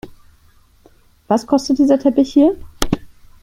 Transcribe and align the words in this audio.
Was 1.27 1.45
kostet 1.45 1.77
dieser 1.77 1.99
Teppich 1.99 2.33
hier? 2.33 2.55